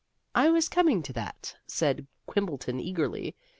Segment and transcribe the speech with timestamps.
[0.33, 3.35] "I was coming to that," said Quimbleton eagerly.